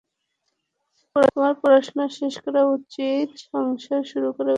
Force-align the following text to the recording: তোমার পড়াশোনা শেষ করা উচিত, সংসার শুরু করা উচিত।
তোমার 1.15 1.53
পড়াশোনা 1.61 2.05
শেষ 2.17 2.35
করা 2.45 2.61
উচিত, 2.75 3.27
সংসার 3.45 4.01
শুরু 4.11 4.29
করা 4.29 4.39
উচিত। 4.39 4.49